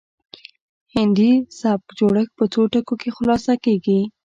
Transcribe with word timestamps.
د 0.33 0.35
هندي 0.93 1.31
سبک 1.59 1.87
جوړښت 1.99 2.31
په 2.39 2.45
څو 2.53 2.61
ټکو 2.73 2.95
کې 3.01 3.09
خلاصه 3.17 3.53
کیږي 3.65 3.99